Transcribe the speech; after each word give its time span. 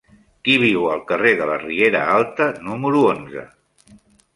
Qui 0.47 0.55
viu 0.63 0.87
al 0.93 1.03
carrer 1.11 1.35
de 1.43 1.49
la 1.51 1.59
Riera 1.67 2.03
Alta 2.17 2.51
número 2.73 3.09
onze? 3.15 3.51